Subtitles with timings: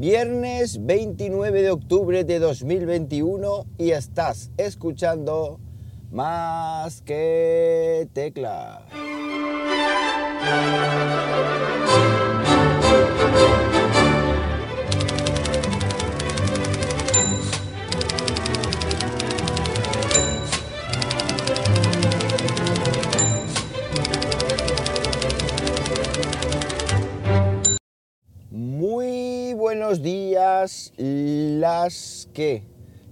[0.00, 5.58] Viernes 29 de octubre de 2021 y estás escuchando
[6.12, 8.86] más que tecla.
[30.96, 32.62] Las que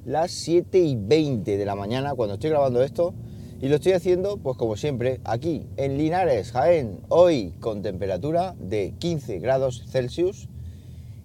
[0.04, 3.14] las 7 y 20 de la mañana cuando estoy grabando esto.
[3.60, 8.95] Y lo estoy haciendo pues como siempre aquí en Linares, Jaén, hoy con temperatura de
[8.98, 10.48] 15 grados Celsius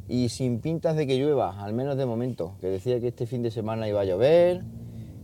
[0.07, 3.43] y sin pintas de que llueva, al menos de momento, que decía que este fin
[3.43, 4.63] de semana iba a llover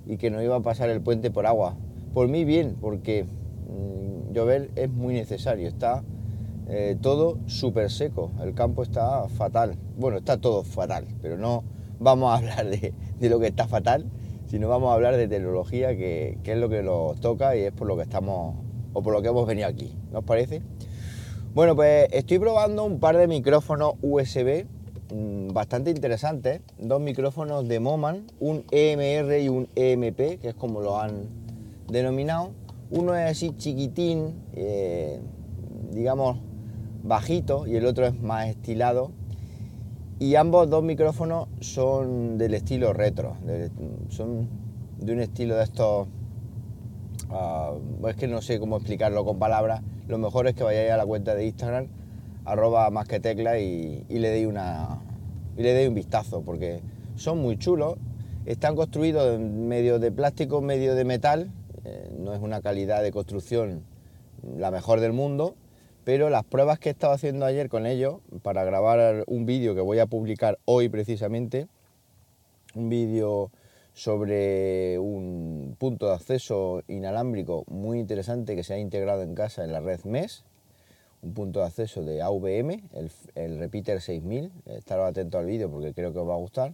[0.06, 1.78] y que no iba a pasar el puente por agua.
[2.14, 6.04] Por mí bien, porque mmm, llover es muy necesario, está
[6.70, 9.78] eh, todo súper seco, el campo está fatal.
[9.98, 11.64] Bueno, está todo fatal, pero no
[12.00, 14.06] vamos a hablar de, de lo que está fatal,
[14.48, 17.72] sino vamos a hablar de tecnología, que, que, es lo que nos toca y es
[17.72, 18.56] por lo que estamos,
[18.94, 20.62] o por lo que hemos venido aquí, ¿no parece?
[21.54, 24.66] Bueno, pues estoy probando un par de micrófonos USB
[25.14, 30.82] mmm, bastante interesantes, dos micrófonos de Moman, un EMR y un EMP, que es como
[30.82, 31.30] lo han
[31.88, 32.52] denominado.
[32.90, 35.20] Uno es así chiquitín, eh,
[35.92, 36.38] digamos
[37.08, 39.12] bajito, y el otro es más estilado.
[40.20, 43.70] Y ambos dos micrófonos son del estilo retro, de,
[44.10, 44.48] son
[45.00, 46.08] de un estilo de estos...
[47.30, 49.82] Uh, es que no sé cómo explicarlo con palabras.
[50.08, 51.88] Lo mejor es que vayáis a la cuenta de Instagram,
[52.46, 55.02] arroba más que tecla, y, le deis una
[55.58, 56.82] y le deis un vistazo, porque
[57.16, 57.96] son muy chulos.
[58.46, 61.52] Están construidos en medio de plástico, medio de metal.
[61.84, 63.84] Eh, no es una calidad de construcción
[64.58, 65.56] la mejor del mundo,
[66.08, 69.82] pero las pruebas que he estado haciendo ayer con ellos para grabar un vídeo que
[69.82, 71.68] voy a publicar hoy precisamente,
[72.76, 73.52] un vídeo
[73.94, 79.74] sobre un punto de acceso inalámbrico muy interesante que se ha integrado en casa en
[79.74, 80.46] la red MES,
[81.24, 85.92] un punto de acceso de AVM, el, el Repeater 6000, estaros atentos al vídeo porque
[85.92, 86.72] creo que os va a gustar.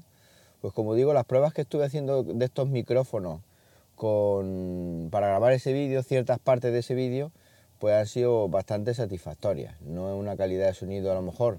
[0.61, 3.41] Pues como digo, las pruebas que estuve haciendo de estos micrófonos
[3.95, 7.31] con, para grabar ese vídeo, ciertas partes de ese vídeo,
[7.83, 9.75] pues han sido bastante satisfactorias.
[9.81, 11.57] No es una calidad de sonido a lo mejor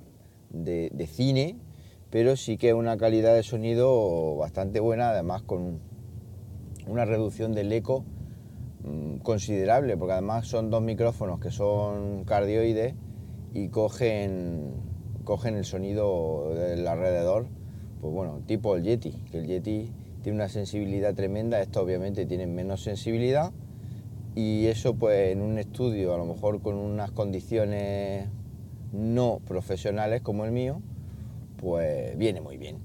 [0.49, 1.59] de, cine,
[2.09, 5.81] pero sí que es una calidad de sonido bastante buena, además con
[6.87, 8.07] una reducción del eco
[8.85, 12.95] mmm, considerable, porque además son dos micrófonos que son cardioides
[13.53, 14.73] y cogen,
[15.25, 17.49] cogen el sonido del alrededor,
[18.01, 19.93] pues bueno, tipo el Yeti, que el Yeti
[20.23, 23.53] tiene una sensibilidad tremenda, estos obviamente tienen menos sensibilidad,
[24.35, 28.29] y eso pues en un estudio a lo mejor con unas condiciones
[28.93, 30.81] no profesionales como el mío
[31.59, 32.79] pues viene muy bien.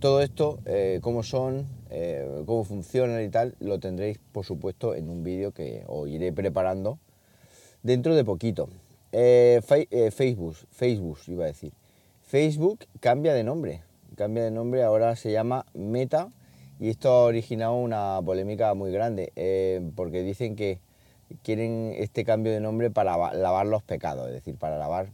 [0.00, 5.08] Todo esto eh, cómo son eh, cómo funcionan y tal lo tendréis por supuesto en
[5.08, 6.98] un vídeo que os iré preparando
[7.82, 8.68] dentro de poquito.
[9.12, 9.60] Eh,
[10.12, 11.72] Facebook Facebook iba a decir.
[12.22, 13.82] Facebook cambia de nombre.
[14.16, 16.30] Cambia de nombre ahora se llama Meta
[16.80, 20.80] y esto ha originado una polémica muy grande, eh, porque dicen que
[21.42, 25.10] quieren este cambio de nombre para lavar los pecados, es decir, para lavar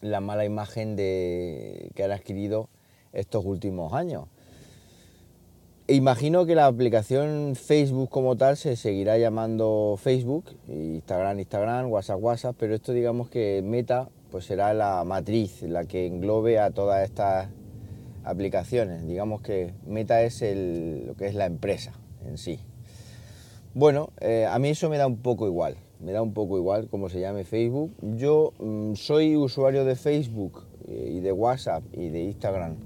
[0.00, 2.68] la mala imagen de, que han adquirido
[3.12, 4.24] estos últimos años.
[5.88, 12.20] E imagino que la aplicación Facebook como tal se seguirá llamando Facebook, Instagram, Instagram, WhatsApp,
[12.20, 17.04] WhatsApp, pero esto digamos que Meta pues será la matriz, la que englobe a todas
[17.04, 17.48] estas
[18.26, 19.06] aplicaciones.
[19.06, 21.92] Digamos que Meta es el, lo que es la empresa
[22.26, 22.58] en sí.
[23.72, 26.88] Bueno, eh, a mí eso me da un poco igual, me da un poco igual
[26.90, 27.94] cómo se llame Facebook.
[28.16, 32.76] Yo mmm, soy usuario de Facebook eh, y de WhatsApp y de Instagram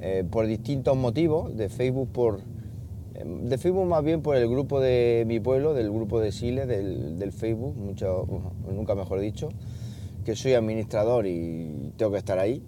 [0.00, 2.40] eh, por distintos motivos, de Facebook por...
[3.18, 7.32] De Facebook más bien por el grupo de mi pueblo, del grupo de del, del
[7.32, 8.28] Facebook, mucho,
[8.72, 9.48] nunca mejor dicho,
[10.24, 12.62] que soy administrador y tengo que estar ahí,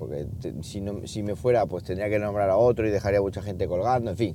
[0.00, 0.26] porque
[0.62, 3.68] si, no, si, me fuera pues tendría que nombrar a otro y dejaría mucha gente
[3.68, 4.34] colgando, en fin.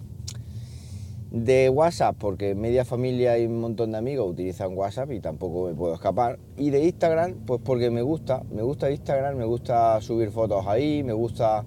[1.31, 5.73] De WhatsApp, porque media familia y un montón de amigos utilizan WhatsApp y tampoco me
[5.73, 6.37] puedo escapar.
[6.55, 11.03] Y de Instagram, pues porque me gusta, me gusta Instagram, me gusta subir fotos ahí,
[11.03, 11.65] me gusta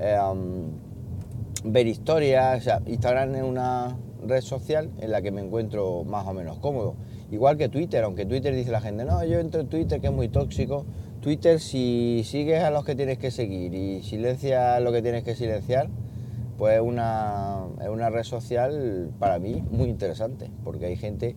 [0.00, 0.72] um,
[1.64, 2.58] ver historias.
[2.58, 3.96] O sea, Instagram es una
[4.26, 6.96] red social en la que me encuentro más o menos cómodo.
[7.30, 10.12] Igual que Twitter, aunque Twitter dice la gente, no, yo entro en Twitter que es
[10.12, 10.84] muy tóxico.
[11.20, 15.34] Twitter, si sigues a los que tienes que seguir y silencias lo que tienes que
[15.34, 15.88] silenciar,
[16.56, 21.36] pues es una, una red social para mí muy interesante, porque hay gente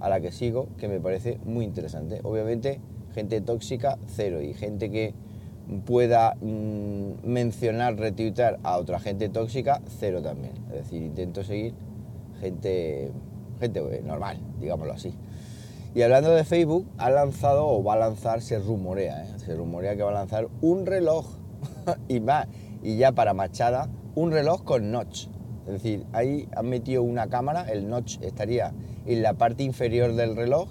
[0.00, 2.20] a la que sigo que me parece muy interesante.
[2.24, 2.80] Obviamente,
[3.14, 5.14] gente tóxica, cero, y gente que
[5.86, 10.52] pueda mm, mencionar, retuitar a otra gente tóxica, cero también.
[10.68, 11.74] Es decir, intento seguir
[12.40, 13.10] gente,
[13.60, 15.14] gente eh, normal, digámoslo así.
[15.94, 19.38] Y hablando de Facebook, ha lanzado o va a lanzar, se rumorea, ¿eh?
[19.38, 21.26] se rumorea que va a lanzar un reloj
[22.08, 22.22] y
[22.82, 25.26] y ya para Machada, un reloj con notch.
[25.66, 28.72] Es decir, ahí han metido una cámara, el notch estaría
[29.06, 30.68] en la parte inferior del reloj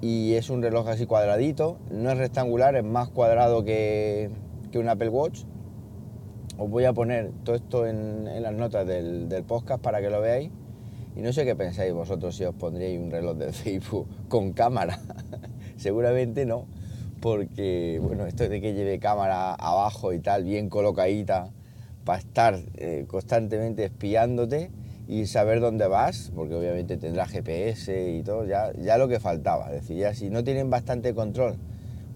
[0.00, 4.30] y es un reloj así cuadradito, no es rectangular, es más cuadrado que,
[4.74, 5.44] un Apple Watch.
[6.58, 10.50] Os voy a poner todo esto en, las notas del, podcast para que lo veáis.
[11.16, 14.98] Y no sé qué pensáis vosotros si os pondríais un reloj de Facebook con cámara.
[15.76, 16.66] Seguramente no,
[17.20, 21.50] porque bueno, esto de que lleve cámara abajo y tal, bien colocadita,
[22.04, 24.70] para estar eh, constantemente espiándote,
[25.08, 29.66] y saber dónde vas, porque obviamente tendrá GPS y todo, ya, lo que faltaba.
[29.66, 31.56] Es decir, ya si no tienen bastante control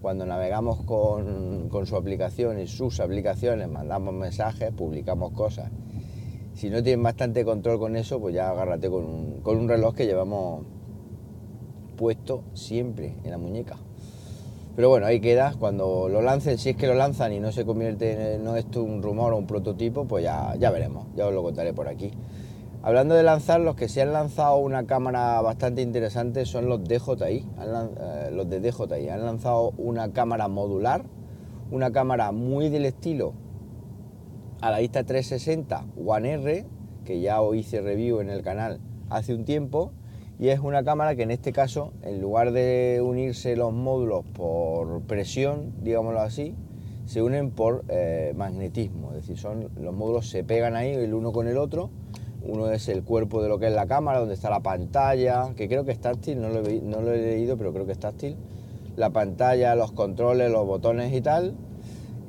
[0.01, 5.69] cuando navegamos con, con, su aplicación y sus aplicaciones, mandamos mensajes, publicamos cosas.
[6.57, 9.05] Si no tienen bastante control con eso, pues ya agárrate con
[9.45, 10.65] un, reloj que llevamos
[11.95, 13.77] puesto siempre en la muñeca.
[14.75, 15.53] Pero bueno, ahí queda.
[15.59, 18.81] Cuando lo lancen, si es que lo lanzan y no se convierte en no esto
[18.81, 21.05] un rumor o un prototipo, pues ya, ya veremos.
[21.15, 22.09] Ya os lo contaré por aquí.
[22.81, 27.23] Hablando de lanzar, los que se han lanzado una cámara bastante interesante son los DJI,
[27.35, 29.09] eh, los de DJI.
[29.09, 31.03] Han lanzado una cámara modular,
[31.69, 33.33] una cámara muy del estilo
[34.61, 36.65] a la vista 360 One R,
[37.05, 39.91] que ya hice review en el canal hace un tiempo,
[40.39, 45.01] y es una cámara que en este caso, en lugar de unirse los módulos por
[45.03, 46.55] presión, digámoslo así,
[47.05, 51.31] se unen por eh, magnetismo, es decir, son, los módulos se pegan ahí el uno
[51.31, 51.89] con el otro
[52.47, 55.67] uno es el cuerpo de lo que es la cámara, donde está la pantalla, que
[55.67, 57.99] creo que es táctil, no lo, he, no lo he leído, pero creo que es
[57.99, 58.37] táctil.
[58.95, 61.55] La pantalla, los controles, los botones y tal.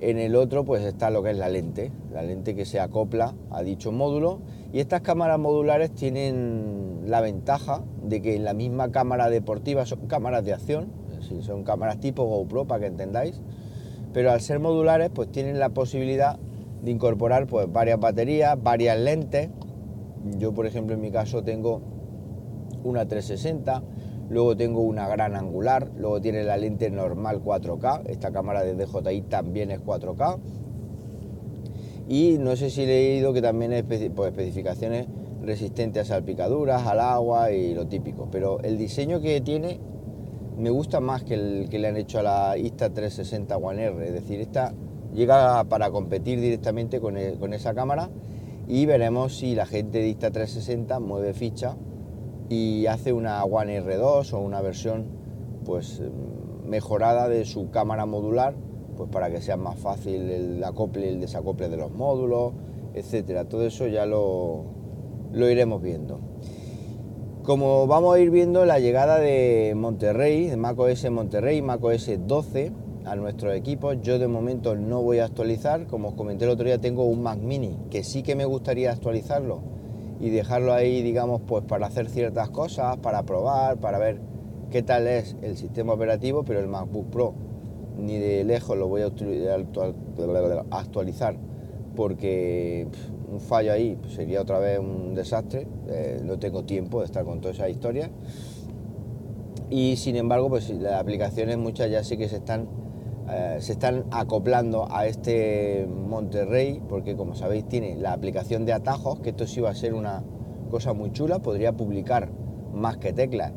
[0.01, 3.35] En el otro pues está lo que es la lente, la lente que se acopla
[3.51, 4.41] a dicho módulo.
[4.73, 10.07] Y estas cámaras modulares tienen la ventaja de que en la misma cámara deportiva son
[10.07, 10.93] cámaras de acción,
[11.41, 13.41] son cámaras tipo GoPro para que entendáis,
[14.13, 16.39] pero al ser modulares pues tienen la posibilidad
[16.83, 19.49] de incorporar pues varias baterías, varias lentes.
[20.39, 21.81] Yo, por ejemplo, en mi caso tengo
[22.85, 23.83] una 360,
[24.29, 29.23] luego tengo una gran angular, luego tiene la lente normal 4K, esta cámara de DJI
[29.23, 30.39] también es 4K.
[32.09, 35.07] Y no sé si he leído que también es pues, especificaciones
[35.43, 39.79] resistentes a salpicaduras, al agua y lo típico, pero el diseño que tiene
[40.57, 44.13] me gusta más que el que le han hecho a la Insta360 One R, es
[44.13, 44.75] decir, esta
[45.15, 48.11] llega para competir directamente con, e, con esa cámara
[48.67, 51.77] y veremos si la gente de Insta360 mueve ficha
[52.49, 55.07] y hace una One R2 o una versión
[55.65, 56.03] pues
[56.65, 58.55] mejorada de su cámara modular
[58.97, 62.53] pues para que sea más fácil el acople y el desacople de los módulos,
[62.95, 63.45] etcétera.
[63.45, 64.65] Todo eso ya lo,
[65.33, 66.19] lo iremos viendo.
[67.45, 72.73] Como vamos a ir viendo la llegada de Monterrey, de macOS Monterrey, macOS 12,
[73.05, 73.97] a nuestros equipos.
[74.03, 77.23] Yo de momento no voy a actualizar, como os comenté el otro día tengo un
[77.23, 79.78] Mac mini que sí que me gustaría actualizarlo
[80.21, 84.21] y dejarlo ahí, digamos, pues para hacer ciertas cosas, para probar, para ver
[84.71, 87.35] qué tal es el sistema operativo, pero el MacBook Pro
[87.99, 89.07] ni de lejos lo voy a
[90.71, 91.37] actualizar
[91.97, 92.87] porque
[93.31, 97.41] un fallo ahí sería otra vez un desastre, eh, no tengo tiempo de estar con
[97.41, 98.11] toda esa historia
[99.69, 102.69] y sin embargo pues las aplicaciones muchas ya sí que se están
[103.31, 109.21] eh, se están acoplando a este Monterrey, porque como sabéis tiene la aplicación de atajos,
[109.21, 110.23] que esto sí va a ser una
[110.71, 112.31] cosa muy chula, podría publicar
[112.73, 113.53] más que teclas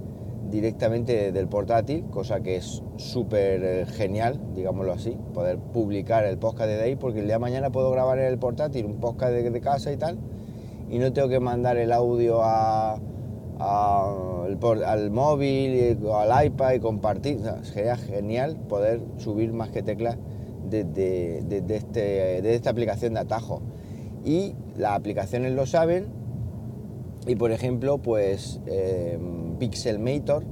[0.49, 6.69] directamente del portátil, cosa que es súper eh, genial, digámoslo así, poder publicar el podcast
[6.69, 9.61] de ahí, porque el día de mañana puedo grabar en el portátil un podcast de
[9.61, 10.17] casa y tal,
[10.89, 12.99] y no tengo que mandar el audio a,
[13.61, 17.39] al, móvil, o al iPad y compartir.
[17.63, 20.17] sería genial poder subir más que teclas
[20.69, 23.61] desde de, este, esta aplicación de atajo.
[24.23, 26.07] Y las aplicaciones lo saben
[27.27, 29.19] y por ejemplo pues eh,
[29.59, 30.43] Pixelmator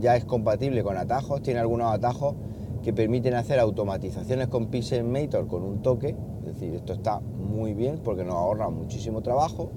[0.00, 2.34] ya es compatible con atajos, tiene algunos atajos
[2.82, 8.00] que permiten hacer automatizaciones con Pixelmator con un toque, es decir, esto está muy bien
[8.02, 9.70] porque nos ahorra muchísimo trabajo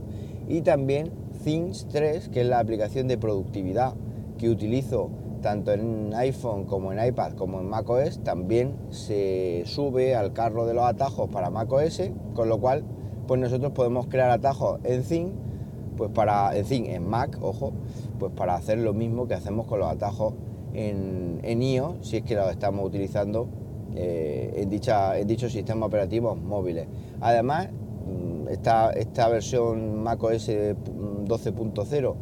[0.48, 1.12] y también
[1.44, 3.94] Things 3, que es la aplicación de productividad
[4.38, 5.10] que utilizo
[5.42, 10.74] tanto en iPhone como en iPad como en macOS, también se sube al carro de
[10.74, 12.02] los atajos para macOS,
[12.34, 12.84] con lo cual
[13.28, 15.28] pues nosotros podemos crear atajos en Thing,
[15.98, 17.74] pues para en en Mac, ojo,
[18.18, 20.34] pues para hacer lo mismo que hacemos con los atajos
[20.74, 23.48] en, en iOS, si es que los estamos utilizando
[23.96, 26.88] eh, en, dicha, en dichos sistemas operativos móviles.
[27.22, 30.50] Además, mm, esta, esta versión macOS
[31.26, 32.16] 12.0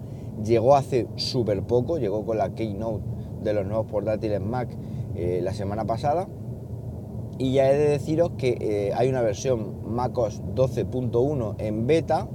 [0.43, 3.03] llegó hace súper poco, llegó con la Keynote
[3.43, 4.70] de los nuevos portátiles Mac
[5.15, 6.27] eh, la semana pasada.
[7.38, 12.27] Y ya he de deciros que eh, hay una versión MacOS 12.1 en beta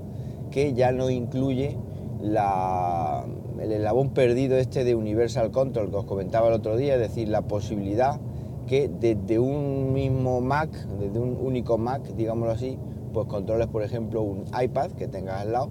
[0.50, 1.76] que ya no incluye
[2.20, 3.24] la,
[3.60, 7.28] el eslabón perdido este de Universal Control que os comentaba el otro día, es decir,
[7.28, 8.20] la posibilidad
[8.66, 12.78] que desde un mismo Mac, desde un único Mac, digámoslo así,
[13.12, 15.70] pues controles, por ejemplo, un iPad que tengas al lado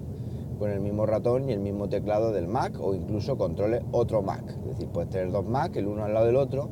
[0.58, 4.44] con el mismo ratón y el mismo teclado del Mac o incluso controles otro Mac.
[4.48, 6.70] Es decir, puedes tener dos Mac, el uno al lado del otro,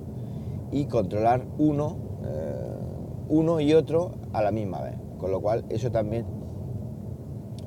[0.72, 2.54] y controlar uno, eh,
[3.28, 4.94] uno y otro a la misma vez.
[5.18, 6.26] Con lo cual, eso también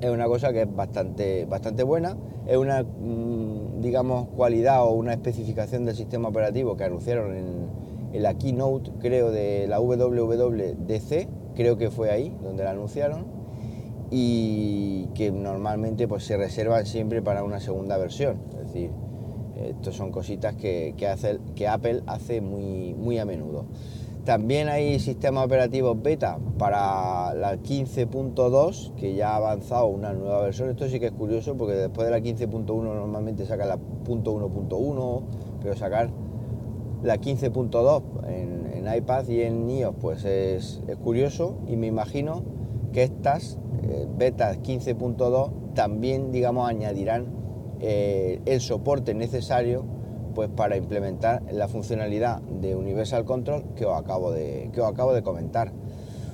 [0.01, 2.17] es una cosa que es bastante, bastante buena.
[2.45, 8.23] Es una, mm, digamos, cualidad o una especificación del sistema operativo que anunciaron en en
[8.23, 13.25] la keynote, creo, de la WWDC, creo que fue ahí donde la anunciaron,
[14.09, 18.37] y que normalmente pues, se reservan siempre para una segunda versión.
[18.51, 18.91] Es decir,
[19.55, 23.65] estas son cositas que, hace, que Apple hace muy, muy a menudo.
[24.27, 30.69] También hay sistemas operativos beta para la 15.2, que ya ha avanzado una nueva versión.
[30.69, 35.21] Esto sí que es curioso porque después de la 15.1 normalmente saca la .1.1,
[35.61, 36.09] pero sacar
[37.03, 38.57] la 15.2 en,
[38.97, 42.43] iPad y en iOS pues es, curioso y me imagino
[42.91, 47.27] que estas eh, betas 15.2 también digamos añadirán
[47.79, 49.85] eh, el soporte necesario
[50.33, 55.13] pues para implementar la funcionalidad de Universal Control que os acabo de, que os acabo
[55.13, 55.71] de comentar.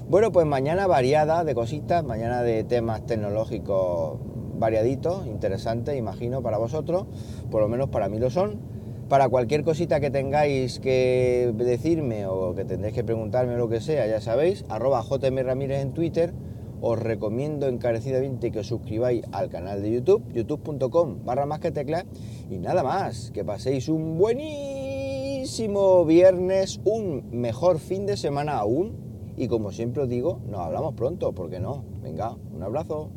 [0.09, 4.19] Bueno, pues mañana variada de cositas, mañana de temas tecnológicos
[4.55, 7.05] variaditos, interesantes, imagino, para vosotros,
[7.49, 8.72] por lo menos para mí lo son.
[9.09, 13.81] Para cualquier cosita que tengáis que decirme o que tendréis que preguntarme o lo que
[13.81, 16.33] sea, ya sabéis, arroba JM Ramírez en Twitter.
[16.81, 22.05] Os recomiendo encarecidamente que os suscribáis al canal de YouTube, youtube.com barra más que teclas.
[22.49, 28.95] Y nada más, que paséis un buenísimo viernes, un mejor fin de semana aún.
[29.35, 31.83] Y como siempre os digo, nos hablamos pronto, ¿por qué no?
[32.01, 33.11] Venga, un abrazo.